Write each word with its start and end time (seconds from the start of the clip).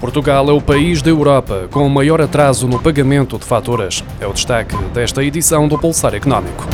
Portugal 0.00 0.48
é 0.48 0.52
o 0.52 0.62
país 0.62 1.02
da 1.02 1.10
Europa 1.10 1.68
com 1.70 1.86
o 1.86 1.90
maior 1.90 2.22
atraso 2.22 2.66
no 2.66 2.80
pagamento 2.80 3.38
de 3.38 3.44
faturas. 3.44 4.02
É 4.18 4.26
o 4.26 4.32
destaque 4.32 4.74
desta 4.94 5.22
edição 5.22 5.68
do 5.68 5.78
Pulsar 5.78 6.14
Económico. 6.14 6.66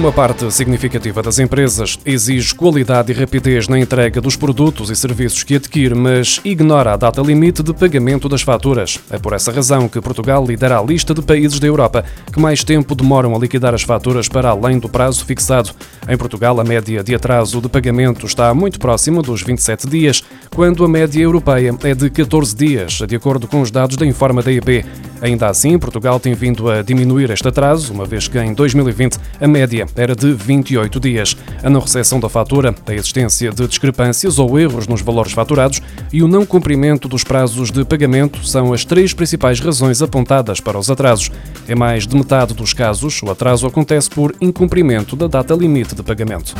Uma 0.00 0.10
parte 0.10 0.50
significativa 0.50 1.22
das 1.22 1.38
empresas 1.38 1.98
exige 2.06 2.54
qualidade 2.54 3.12
e 3.12 3.14
rapidez 3.14 3.68
na 3.68 3.78
entrega 3.78 4.18
dos 4.18 4.34
produtos 4.34 4.88
e 4.88 4.96
serviços 4.96 5.42
que 5.42 5.56
adquire, 5.56 5.94
mas 5.94 6.40
ignora 6.42 6.94
a 6.94 6.96
data 6.96 7.20
limite 7.20 7.62
de 7.62 7.74
pagamento 7.74 8.26
das 8.26 8.40
faturas. 8.40 8.98
É 9.10 9.18
por 9.18 9.34
essa 9.34 9.52
razão 9.52 9.90
que 9.90 10.00
Portugal 10.00 10.42
lidera 10.42 10.78
a 10.78 10.82
lista 10.82 11.12
de 11.12 11.20
países 11.20 11.60
da 11.60 11.66
Europa 11.66 12.02
que 12.32 12.40
mais 12.40 12.64
tempo 12.64 12.94
demoram 12.94 13.36
a 13.36 13.38
liquidar 13.38 13.74
as 13.74 13.82
faturas 13.82 14.26
para 14.26 14.48
além 14.48 14.78
do 14.78 14.88
prazo 14.88 15.22
fixado. 15.22 15.70
Em 16.08 16.16
Portugal, 16.16 16.58
a 16.58 16.64
média 16.64 17.04
de 17.04 17.14
atraso 17.14 17.60
de 17.60 17.68
pagamento 17.68 18.24
está 18.24 18.54
muito 18.54 18.78
próxima 18.78 19.20
dos 19.20 19.42
27 19.42 19.86
dias, 19.86 20.24
quando 20.48 20.82
a 20.82 20.88
média 20.88 21.20
europeia 21.20 21.76
é 21.84 21.94
de 21.94 22.08
14 22.08 22.56
dias, 22.56 23.02
de 23.06 23.16
acordo 23.16 23.46
com 23.46 23.60
os 23.60 23.70
dados 23.70 23.98
da 23.98 24.06
Informa 24.06 24.42
da 24.42 24.50
EP. 24.50 24.82
Ainda 25.20 25.48
assim, 25.48 25.78
Portugal 25.78 26.18
tem 26.18 26.34
vindo 26.34 26.70
a 26.70 26.82
diminuir 26.82 27.30
este 27.30 27.46
atraso, 27.46 27.92
uma 27.92 28.04
vez 28.04 28.26
que 28.26 28.38
em 28.38 28.54
2020 28.54 29.18
a 29.40 29.46
média 29.46 29.86
era 29.94 30.14
de 30.16 30.32
28 30.32 30.98
dias. 30.98 31.36
A 31.62 31.68
não 31.68 31.80
recepção 31.80 32.18
da 32.18 32.28
fatura, 32.28 32.74
a 32.86 32.94
existência 32.94 33.50
de 33.50 33.66
discrepâncias 33.66 34.38
ou 34.38 34.58
erros 34.58 34.86
nos 34.86 35.02
valores 35.02 35.32
faturados 35.32 35.82
e 36.12 36.22
o 36.22 36.28
não 36.28 36.46
cumprimento 36.46 37.08
dos 37.08 37.22
prazos 37.22 37.70
de 37.70 37.84
pagamento 37.84 38.44
são 38.46 38.72
as 38.72 38.84
três 38.84 39.12
principais 39.12 39.60
razões 39.60 40.00
apontadas 40.00 40.60
para 40.60 40.78
os 40.78 40.90
atrasos. 40.90 41.30
Em 41.68 41.74
mais 41.74 42.06
de 42.06 42.16
metade 42.16 42.54
dos 42.54 42.72
casos, 42.72 43.22
o 43.22 43.30
atraso 43.30 43.66
acontece 43.66 44.08
por 44.08 44.34
incumprimento 44.40 45.14
da 45.16 45.26
data 45.26 45.54
limite 45.54 45.94
de 45.94 46.02
pagamento. 46.02 46.54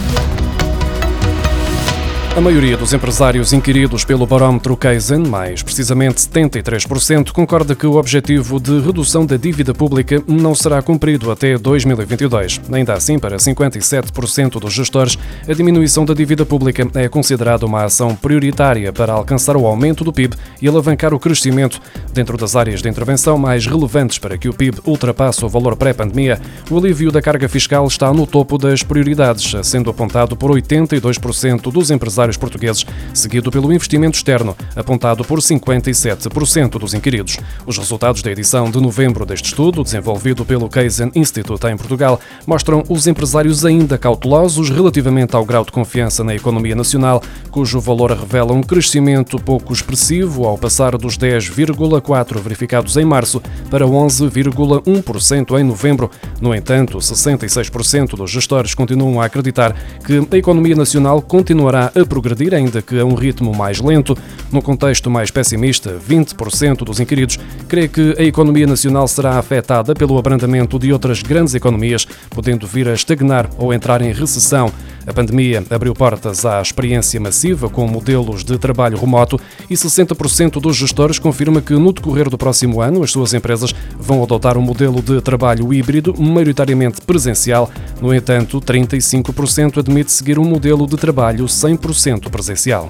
A 2.37 2.41
maioria 2.41 2.77
dos 2.77 2.93
empresários 2.93 3.53
inquiridos 3.53 4.05
pelo 4.05 4.25
barómetro 4.25 4.77
Kaizen, 4.77 5.27
mais 5.27 5.65
precisamente 5.65 6.19
73%, 6.19 7.33
concorda 7.33 7.75
que 7.75 7.85
o 7.85 7.97
objetivo 7.97 8.61
de 8.61 8.79
redução 8.79 9.27
da 9.27 9.37
dívida 9.37 9.75
pública 9.75 10.23
não 10.29 10.55
será 10.55 10.81
cumprido 10.81 11.33
até 11.33 11.59
2022. 11.59 12.61
Ainda 12.71 12.95
assim, 12.95 13.19
para 13.19 13.37
57% 13.37 14.61
dos 14.61 14.73
gestores, 14.73 15.19
a 15.47 15.53
diminuição 15.53 16.05
da 16.05 16.15
dívida 16.15 16.47
pública 16.47 16.89
é 16.95 17.09
considerada 17.09 17.67
uma 17.67 17.85
ação 17.85 18.15
prioritária 18.15 18.93
para 18.93 19.13
alcançar 19.13 19.57
o 19.57 19.67
aumento 19.67 20.05
do 20.05 20.13
PIB 20.13 20.37
e 20.63 20.69
alavancar 20.69 21.13
o 21.13 21.19
crescimento. 21.19 21.81
Dentro 22.15 22.39
das 22.39 22.55
áreas 22.55 22.81
de 22.81 22.89
intervenção 22.89 23.37
mais 23.37 23.67
relevantes 23.67 24.19
para 24.19 24.39
que 24.39 24.49
o 24.49 24.55
PIB 24.55 24.79
ultrapasse 24.87 25.45
o 25.45 25.49
valor 25.49 25.75
pré-pandemia, 25.75 26.41
o 26.71 26.79
alívio 26.79 27.11
da 27.11 27.21
carga 27.21 27.49
fiscal 27.49 27.87
está 27.89 28.13
no 28.15 28.25
topo 28.25 28.57
das 28.57 28.85
prioridades, 28.85 29.53
sendo 29.67 29.91
apontado 29.91 30.37
por 30.37 30.53
82% 30.53 31.73
dos 31.73 31.91
empresários 31.91 32.20
empresários 32.21 32.37
portugueses, 32.37 32.87
seguido 33.15 33.51
pelo 33.51 33.73
investimento 33.73 34.17
externo, 34.17 34.57
apontado 34.77 35.25
por 35.25 35.39
57% 35.39 36.79
dos 36.79 36.93
inquiridos. 36.93 37.39
Os 37.67 37.79
resultados 37.79 38.23
da 38.23 38.31
edição 38.31 38.71
de 38.71 38.81
novembro 38.81 39.25
deste 39.25 39.47
estudo, 39.47 39.83
desenvolvido 39.83 40.45
pelo 40.45 40.69
Kaizen 40.69 41.11
Institute 41.15 41.67
em 41.67 41.77
Portugal, 41.77 42.21
mostram 42.47 42.85
os 42.89 43.07
empresários 43.07 43.65
ainda 43.65 43.97
cautelosos 43.97 44.69
relativamente 44.71 45.35
ao 45.35 45.45
grau 45.45 45.65
de 45.65 45.73
confiança 45.73 46.23
na 46.23 46.35
economia 46.35 46.75
nacional, 46.75 47.23
cujo 47.51 47.81
valor 47.81 48.13
revela 48.13 48.53
um 48.53 48.63
crescimento 48.63 49.39
pouco 49.39 49.73
expressivo 49.73 50.45
ao 50.45 50.59
passar 50.59 50.97
dos 50.99 51.17
10,4% 51.17 52.41
verificados 52.41 52.97
em 52.97 53.05
março 53.05 53.43
para 53.71 53.87
11,1% 53.87 55.59
em 55.59 55.65
novembro. 55.65 56.11
No 56.41 56.55
entanto, 56.55 56.99
66% 56.99 58.17
dos 58.17 58.31
gestores 58.31 58.75
continuam 58.75 59.21
a 59.21 59.25
acreditar 59.25 59.75
que 60.05 60.27
a 60.31 60.37
economia 60.37 60.75
nacional 60.75 61.23
continuará 61.23 61.93
a 61.95 62.05
progredir, 62.11 62.53
ainda 62.53 62.83
que 62.83 62.99
a 62.99 63.05
um 63.07 63.15
ritmo 63.15 63.55
mais 63.57 63.81
lento. 63.81 64.19
No 64.53 64.61
contexto 64.61 65.09
mais 65.09 65.31
pessimista, 65.31 65.97
20% 65.97 66.85
dos 66.85 67.01
inquiridos 67.01 67.39
crê 67.69 67.89
que 67.89 68.15
a 68.19 68.23
economia 68.25 68.67
nacional 68.67 69.09
será 69.09 69.39
afetada 69.39 69.95
pelo 69.95 70.19
abrandamento 70.19 70.79
de 70.79 70.93
outras 70.93 71.23
grandes 71.23 71.55
economias, 71.55 72.07
podendo 72.29 72.67
vir 72.67 72.89
a 72.89 72.93
estagnar 72.93 73.49
ou 73.57 73.73
entrar 73.73 74.03
em 74.03 74.13
recessão. 74.13 74.73
A 75.07 75.13
pandemia 75.13 75.65
abriu 75.71 75.95
portas 75.95 76.45
à 76.45 76.61
experiência 76.61 77.21
massiva 77.21 77.69
com 77.69 77.87
modelos 77.87 78.45
de 78.45 78.59
trabalho 78.59 78.99
remoto 78.99 79.41
e 79.69 79.75
60% 79.75 80.61
dos 80.61 80.77
gestores 80.77 81.19
confirma 81.19 81.61
que 81.61 81.73
no 81.73 81.93
decorrer 81.93 82.29
do 82.29 82.37
próximo 82.37 82.81
ano 82.81 83.03
as 83.03 83.11
suas 83.11 83.33
empresas 83.33 83.75
vão 83.99 84.23
adotar 84.23 84.59
um 84.59 84.63
modelo 84.63 85.01
de 85.01 85.21
trabalho 85.21 85.73
híbrido, 85.73 86.15
maioritariamente 86.21 87.01
presencial. 87.01 87.71
No 88.01 88.15
entanto, 88.15 88.61
35% 88.61 89.79
admite 89.79 90.13
seguir 90.13 90.39
um 90.39 90.45
modelo 90.45 90.87
de 90.87 90.97
trabalho 90.97 91.47
100% 91.47 92.31
presencial. 92.31 92.89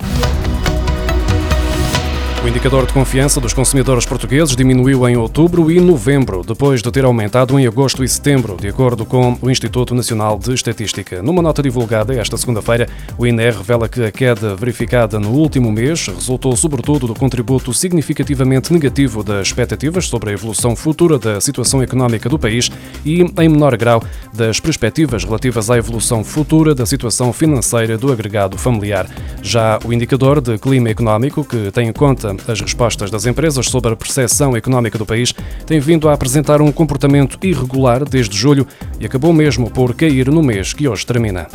O 2.42 2.48
indicador 2.48 2.86
de 2.86 2.94
confiança 2.94 3.38
dos 3.38 3.52
consumidores 3.52 4.06
portugueses 4.06 4.56
diminuiu 4.56 5.06
em 5.06 5.14
outubro 5.14 5.70
e 5.70 5.78
novembro, 5.78 6.42
depois 6.42 6.80
de 6.80 6.90
ter 6.90 7.04
aumentado 7.04 7.58
em 7.58 7.66
agosto 7.66 8.02
e 8.02 8.08
setembro, 8.08 8.56
de 8.58 8.66
acordo 8.66 9.04
com 9.04 9.36
o 9.42 9.50
Instituto 9.50 9.94
Nacional 9.94 10.38
de 10.38 10.54
Estatística. 10.54 11.22
Numa 11.22 11.42
nota 11.42 11.62
divulgada 11.62 12.14
esta 12.14 12.38
segunda-feira, 12.38 12.88
o 13.18 13.26
INE 13.26 13.50
revela 13.50 13.90
que 13.90 14.02
a 14.02 14.10
queda 14.10 14.56
verificada 14.56 15.20
no 15.20 15.32
último 15.32 15.70
mês 15.70 16.06
resultou 16.06 16.56
sobretudo 16.56 17.06
do 17.06 17.14
contributo 17.14 17.74
significativamente 17.74 18.72
negativo 18.72 19.22
das 19.22 19.48
expectativas 19.48 20.08
sobre 20.08 20.30
a 20.30 20.32
evolução 20.32 20.74
futura 20.74 21.18
da 21.18 21.42
situação 21.42 21.82
económica 21.82 22.26
do 22.26 22.38
país 22.38 22.70
e, 23.04 23.20
em 23.20 23.48
menor 23.50 23.76
grau, 23.76 24.02
das 24.32 24.58
perspectivas 24.58 25.24
relativas 25.24 25.68
à 25.70 25.76
evolução 25.76 26.24
futura 26.24 26.74
da 26.74 26.86
situação 26.86 27.34
financeira 27.34 27.98
do 27.98 28.10
agregado 28.10 28.56
familiar. 28.56 29.06
Já 29.42 29.78
o 29.84 29.92
indicador 29.92 30.40
de 30.40 30.56
clima 30.56 30.88
económico, 30.88 31.44
que 31.44 31.70
tem 31.70 31.86
em 31.86 31.92
conta 31.92 32.29
as 32.48 32.60
respostas 32.60 33.10
das 33.10 33.26
empresas 33.26 33.66
sobre 33.66 33.92
a 33.92 33.96
percepção 33.96 34.56
económica 34.56 34.98
do 34.98 35.06
país 35.06 35.34
tem 35.66 35.80
vindo 35.80 36.08
a 36.08 36.14
apresentar 36.14 36.60
um 36.60 36.72
comportamento 36.72 37.38
irregular 37.42 38.04
desde 38.04 38.36
julho 38.36 38.66
e 38.98 39.06
acabou 39.06 39.32
mesmo 39.32 39.70
por 39.70 39.94
cair 39.94 40.30
no 40.30 40.42
mês 40.42 40.72
que 40.72 40.88
hoje 40.88 41.06
termina. 41.06 41.48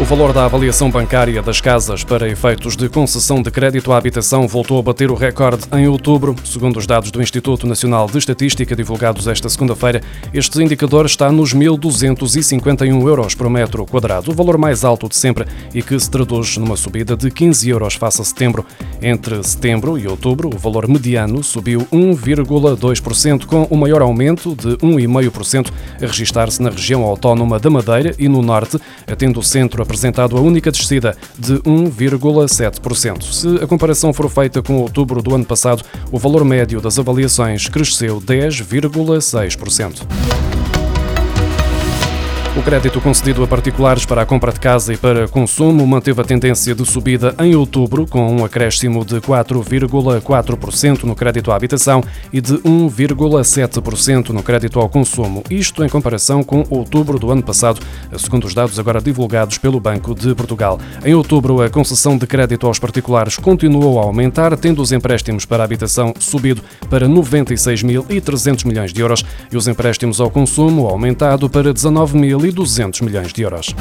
O 0.00 0.04
valor 0.04 0.32
da 0.32 0.44
avaliação 0.44 0.88
bancária 0.88 1.42
das 1.42 1.60
casas 1.60 2.04
para 2.04 2.28
efeitos 2.28 2.76
de 2.76 2.88
concessão 2.88 3.42
de 3.42 3.50
crédito 3.50 3.92
à 3.92 3.96
habitação 3.96 4.46
voltou 4.46 4.78
a 4.78 4.82
bater 4.82 5.10
o 5.10 5.14
recorde 5.14 5.64
em 5.72 5.88
outubro. 5.88 6.36
Segundo 6.44 6.76
os 6.76 6.86
dados 6.86 7.10
do 7.10 7.20
Instituto 7.20 7.66
Nacional 7.66 8.06
de 8.06 8.16
Estatística 8.16 8.76
divulgados 8.76 9.26
esta 9.26 9.48
segunda-feira, 9.48 10.00
este 10.32 10.62
indicador 10.62 11.04
está 11.04 11.32
nos 11.32 11.52
1.251 11.52 13.08
euros 13.08 13.34
por 13.34 13.50
metro 13.50 13.84
quadrado, 13.84 14.30
o 14.30 14.34
valor 14.34 14.56
mais 14.56 14.84
alto 14.84 15.08
de 15.08 15.16
sempre 15.16 15.46
e 15.74 15.82
que 15.82 15.98
se 15.98 16.08
traduz 16.08 16.56
numa 16.58 16.76
subida 16.76 17.16
de 17.16 17.28
15 17.28 17.68
euros 17.68 17.94
face 17.94 18.22
a 18.22 18.24
setembro. 18.24 18.64
Entre 19.02 19.42
setembro 19.42 19.98
e 19.98 20.06
outubro, 20.06 20.48
o 20.48 20.56
valor 20.56 20.86
mediano 20.86 21.42
subiu 21.42 21.80
1,2%, 21.92 23.46
com 23.46 23.64
o 23.64 23.76
maior 23.76 24.00
aumento 24.00 24.54
de 24.54 24.76
1,5% 24.76 25.72
a 26.00 26.06
registrar-se 26.06 26.62
na 26.62 26.70
região 26.70 27.02
autónoma 27.02 27.58
da 27.58 27.68
Madeira 27.68 28.14
e 28.16 28.28
no 28.28 28.42
Norte, 28.42 28.78
tendo 29.18 29.40
o 29.40 29.42
centro 29.42 29.87
apresentado 29.88 30.36
a 30.36 30.40
única 30.40 30.70
descida 30.70 31.16
de 31.38 31.54
1,7%. 31.60 33.22
Se 33.22 33.64
a 33.64 33.66
comparação 33.66 34.12
for 34.12 34.28
feita 34.28 34.62
com 34.62 34.76
outubro 34.76 35.22
do 35.22 35.34
ano 35.34 35.46
passado, 35.46 35.82
o 36.12 36.18
valor 36.18 36.44
médio 36.44 36.78
das 36.78 36.98
avaliações 36.98 37.68
cresceu 37.68 38.20
10,6%. 38.20 40.57
O 42.58 42.62
crédito 42.68 43.00
concedido 43.00 43.44
a 43.44 43.46
particulares 43.46 44.04
para 44.04 44.22
a 44.22 44.26
compra 44.26 44.52
de 44.52 44.58
casa 44.58 44.92
e 44.92 44.96
para 44.96 45.28
consumo 45.28 45.86
manteve 45.86 46.20
a 46.20 46.24
tendência 46.24 46.74
de 46.74 46.84
subida 46.84 47.32
em 47.38 47.54
outubro, 47.54 48.04
com 48.04 48.34
um 48.34 48.44
acréscimo 48.44 49.04
de 49.04 49.20
4,4% 49.20 51.04
no 51.04 51.14
crédito 51.14 51.52
à 51.52 51.54
habitação 51.54 52.02
e 52.32 52.40
de 52.40 52.54
1,7% 52.54 54.30
no 54.30 54.42
crédito 54.42 54.80
ao 54.80 54.88
consumo. 54.88 55.44
Isto 55.48 55.84
em 55.84 55.88
comparação 55.88 56.42
com 56.42 56.64
outubro 56.68 57.16
do 57.16 57.30
ano 57.30 57.44
passado, 57.44 57.80
segundo 58.18 58.44
os 58.44 58.54
dados 58.54 58.76
agora 58.76 59.00
divulgados 59.00 59.56
pelo 59.56 59.78
Banco 59.78 60.12
de 60.12 60.34
Portugal. 60.34 60.80
Em 61.04 61.14
outubro, 61.14 61.62
a 61.62 61.70
concessão 61.70 62.18
de 62.18 62.26
crédito 62.26 62.66
aos 62.66 62.80
particulares 62.80 63.36
continuou 63.36 64.00
a 64.00 64.02
aumentar, 64.02 64.56
tendo 64.56 64.82
os 64.82 64.90
empréstimos 64.90 65.44
para 65.44 65.62
a 65.62 65.64
habitação 65.64 66.12
subido 66.18 66.60
para 66.90 67.08
96.300 67.08 68.66
milhões 68.66 68.92
de 68.92 69.00
euros 69.00 69.24
e 69.52 69.56
os 69.56 69.68
empréstimos 69.68 70.20
ao 70.20 70.28
consumo 70.28 70.88
aumentado 70.88 71.48
para 71.48 71.72
19.000 71.72 72.47
200 72.52 73.00
milhões 73.00 73.32
de 73.32 73.42
euros. 73.42 73.74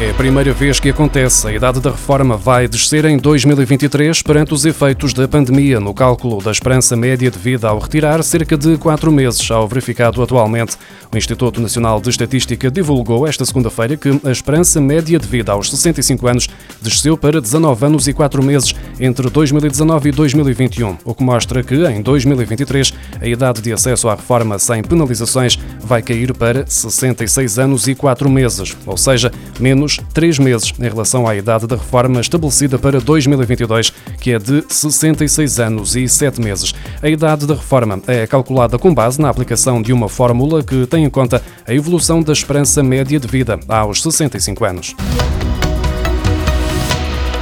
É 0.00 0.12
a 0.12 0.14
primeira 0.14 0.50
vez 0.54 0.80
que 0.80 0.88
acontece. 0.88 1.46
A 1.46 1.52
idade 1.52 1.78
da 1.78 1.90
reforma 1.90 2.34
vai 2.34 2.66
descer 2.66 3.04
em 3.04 3.18
2023 3.18 4.22
perante 4.22 4.54
os 4.54 4.64
efeitos 4.64 5.12
da 5.12 5.28
pandemia 5.28 5.78
no 5.78 5.92
cálculo 5.92 6.42
da 6.42 6.50
esperança 6.50 6.96
média 6.96 7.30
de 7.30 7.38
vida 7.38 7.68
ao 7.68 7.78
retirar 7.78 8.22
cerca 8.22 8.56
de 8.56 8.78
quatro 8.78 9.12
meses, 9.12 9.50
ao 9.50 9.68
verificado 9.68 10.22
atualmente. 10.22 10.74
O 11.12 11.18
Instituto 11.18 11.60
Nacional 11.60 12.00
de 12.00 12.08
Estatística 12.08 12.70
divulgou 12.70 13.26
esta 13.26 13.44
segunda-feira 13.44 13.94
que 13.94 14.08
a 14.24 14.30
esperança 14.30 14.80
média 14.80 15.18
de 15.18 15.28
vida 15.28 15.52
aos 15.52 15.68
65 15.68 16.26
anos 16.26 16.48
desceu 16.80 17.18
para 17.18 17.38
19 17.38 17.84
anos 17.84 18.08
e 18.08 18.14
4 18.14 18.42
meses 18.42 18.74
entre 18.98 19.28
2019 19.28 20.08
e 20.08 20.12
2021, 20.12 20.96
o 21.04 21.14
que 21.14 21.22
mostra 21.22 21.62
que 21.62 21.74
em 21.74 22.00
2023 22.00 22.94
a 23.20 23.26
idade 23.26 23.60
de 23.60 23.70
acesso 23.70 24.08
à 24.08 24.14
reforma 24.14 24.58
sem 24.58 24.82
penalizações 24.82 25.58
vai 25.82 26.00
cair 26.00 26.32
para 26.32 26.64
66 26.66 27.58
anos 27.58 27.86
e 27.86 27.94
4 27.94 28.30
meses, 28.30 28.74
ou 28.86 28.96
seja, 28.96 29.30
menos 29.58 29.89
3 29.98 30.38
meses 30.38 30.72
em 30.78 30.82
relação 30.82 31.26
à 31.26 31.34
idade 31.34 31.66
da 31.66 31.76
reforma 31.76 32.20
estabelecida 32.20 32.78
para 32.78 33.00
2022, 33.00 33.92
que 34.20 34.32
é 34.32 34.38
de 34.38 34.64
66 34.68 35.60
anos 35.60 35.96
e 35.96 36.08
7 36.08 36.40
meses. 36.40 36.74
A 37.02 37.08
idade 37.08 37.46
da 37.46 37.54
reforma 37.54 38.00
é 38.06 38.26
calculada 38.26 38.78
com 38.78 38.94
base 38.94 39.20
na 39.20 39.28
aplicação 39.28 39.80
de 39.82 39.92
uma 39.92 40.08
fórmula 40.08 40.62
que 40.62 40.86
tem 40.86 41.04
em 41.04 41.10
conta 41.10 41.42
a 41.66 41.74
evolução 41.74 42.22
da 42.22 42.32
esperança 42.32 42.82
média 42.82 43.18
de 43.18 43.26
vida 43.26 43.58
aos 43.68 44.02
65 44.02 44.64
anos. 44.64 44.94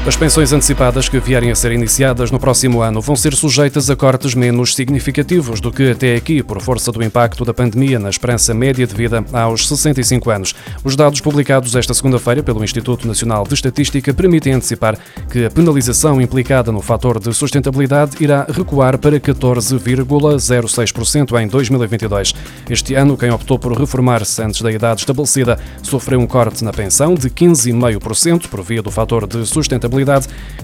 As 0.09 0.17
pensões 0.17 0.53
antecipadas 0.55 1.07
que 1.07 1.21
vierem 1.21 1.51
a 1.51 1.55
ser 1.55 1.71
iniciadas 1.71 2.31
no 2.31 2.41
próximo 2.41 2.81
ano 2.81 2.99
vão 2.99 3.15
ser 3.15 3.35
sujeitas 3.35 3.91
a 3.91 3.95
cortes 3.95 4.35
menos 4.35 4.75
significativos 4.75 5.61
do 5.61 5.71
que 5.71 5.91
até 5.91 6.17
aqui, 6.17 6.43
por 6.43 6.63
força 6.63 6.91
do 6.91 7.05
impacto 7.05 7.45
da 7.45 7.53
pandemia 7.53 7.99
na 7.99 8.09
esperança 8.09 8.55
média 8.55 8.87
de 8.87 8.95
vida 8.95 9.23
aos 9.35 9.69
65 9.69 10.31
anos. 10.31 10.55
Os 10.83 10.97
dados 10.97 11.21
publicados 11.21 11.77
esta 11.77 11.93
segunda-feira 11.93 12.43
pelo 12.43 12.65
Instituto 12.65 13.07
Nacional 13.07 13.45
de 13.47 13.53
Estatística 13.53 14.15
permitem 14.15 14.55
antecipar 14.55 14.97
que 15.31 15.45
a 15.45 15.51
penalização 15.51 16.23
implicada 16.23 16.73
no 16.73 16.81
fator 16.81 17.21
de 17.21 17.35
sustentabilidade 17.35 18.17
irá 18.19 18.47
recuar 18.49 18.97
para 18.97 19.21
14,06% 19.21 21.39
em 21.39 21.49
2022. 21.49 22.35
Este 22.71 22.95
ano, 22.95 23.15
quem 23.15 23.31
optou 23.31 23.59
por 23.59 23.79
reformar-se 23.79 24.43
antes 24.43 24.63
da 24.63 24.73
idade 24.73 25.03
estabelecida 25.03 25.59
sofreu 25.83 26.19
um 26.19 26.27
corte 26.27 26.65
na 26.65 26.73
pensão 26.73 27.15
de 27.15 27.29
15,5% 27.29 28.49
por 28.49 28.63
via 28.63 28.81
do 28.81 28.91
fator 28.91 29.27
de 29.27 29.45
sustentabilidade 29.45 29.98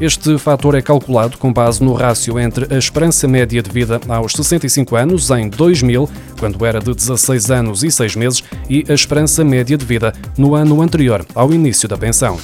este 0.00 0.38
fator 0.38 0.74
é 0.74 0.82
calculado 0.82 1.38
com 1.38 1.52
base 1.52 1.82
no 1.82 1.94
rácio 1.94 2.38
entre 2.38 2.72
a 2.74 2.78
esperança 2.78 3.26
média 3.28 3.62
de 3.62 3.70
vida 3.70 4.00
aos 4.08 4.32
65 4.32 4.96
anos, 4.96 5.30
em 5.30 5.48
2000, 5.48 6.08
quando 6.38 6.64
era 6.64 6.80
de 6.80 6.94
16 6.94 7.50
anos 7.50 7.82
e 7.82 7.90
6 7.90 8.16
meses, 8.16 8.44
e 8.68 8.84
a 8.88 8.94
esperança 8.94 9.44
média 9.44 9.76
de 9.76 9.84
vida 9.84 10.12
no 10.36 10.54
ano 10.54 10.82
anterior 10.82 11.24
ao 11.34 11.52
início 11.52 11.88
da 11.88 11.96
pensão. 11.96 12.38